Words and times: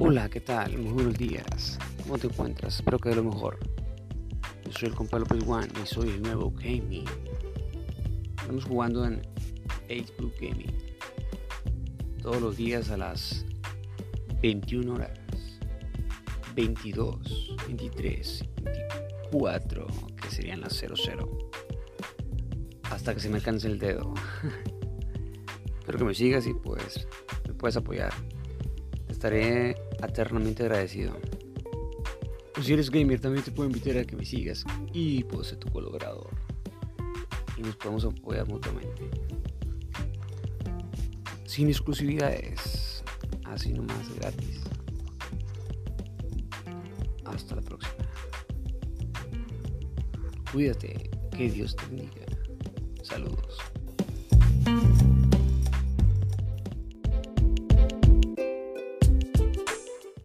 Hola, 0.00 0.28
¿qué 0.30 0.40
tal? 0.40 0.78
Muy 0.78 0.92
buenos 0.92 1.18
días. 1.18 1.76
¿Cómo 2.04 2.18
te 2.18 2.28
encuentras? 2.28 2.76
Espero 2.76 3.00
que 3.00 3.08
de 3.08 3.16
lo 3.16 3.24
mejor. 3.24 3.58
Yo 4.64 4.70
soy 4.70 4.90
el 4.90 4.94
compa 4.94 5.18
López 5.18 5.42
One 5.44 5.66
y 5.82 5.86
soy 5.88 6.10
el 6.10 6.22
nuevo 6.22 6.52
Gaming. 6.52 7.04
Estamos 8.40 8.64
jugando 8.64 9.04
en 9.04 9.20
Facebook 9.88 10.32
Gaming. 10.40 10.72
Todos 12.22 12.40
los 12.40 12.56
días 12.56 12.90
a 12.90 12.96
las 12.96 13.44
21 14.40 14.94
horas. 14.94 15.18
22, 16.54 17.56
23, 17.66 18.44
24, 18.62 19.86
que 20.22 20.30
serían 20.30 20.60
las 20.60 20.74
00. 20.74 21.50
Hasta 22.84 23.14
que 23.14 23.20
se 23.20 23.30
me 23.30 23.40
canse 23.40 23.66
el 23.66 23.80
dedo. 23.80 24.14
Espero 25.80 25.98
que 25.98 26.04
me 26.04 26.14
sigas 26.14 26.46
y 26.46 26.54
pues 26.54 27.08
me 27.48 27.54
puedes 27.54 27.76
apoyar. 27.76 28.12
Estaré 29.08 29.76
eternamente 30.02 30.62
agradecido. 30.62 31.16
Pues 32.54 32.66
si 32.66 32.72
eres 32.72 32.90
gamer 32.90 33.20
también 33.20 33.44
te 33.44 33.50
puedo 33.50 33.68
invitar 33.68 33.98
a 33.98 34.04
que 34.04 34.16
me 34.16 34.24
sigas 34.24 34.64
y 34.92 35.24
puedo 35.24 35.44
ser 35.44 35.58
tu 35.58 35.70
colaborador. 35.70 36.30
Y 37.56 37.62
nos 37.62 37.76
podemos 37.76 38.04
apoyar 38.04 38.46
mutuamente. 38.48 39.10
Sin 41.46 41.68
exclusividades. 41.68 43.02
Así 43.44 43.72
nomás 43.72 44.14
gratis. 44.16 44.62
Hasta 47.24 47.56
la 47.56 47.62
próxima. 47.62 47.94
Cuídate. 50.52 51.10
Que 51.36 51.48
Dios 51.48 51.76
te 51.76 51.86
bendiga. 51.86 52.26
Saludos. 53.02 53.58